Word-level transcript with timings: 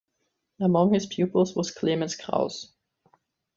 Among 0.59 0.95
his 0.95 1.05
pupils 1.05 1.55
was 1.55 1.69
Clemens 1.69 2.15
Krauss. 2.15 2.73